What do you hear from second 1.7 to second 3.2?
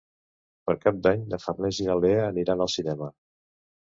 i na Lea aniran al cinema.